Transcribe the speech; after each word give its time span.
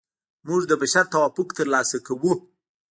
موږ 0.47 0.61
د 0.67 0.71
بشر 0.81 1.05
توافق 1.13 1.47
ترلاسه 1.59 1.97
کوو. 2.07 2.33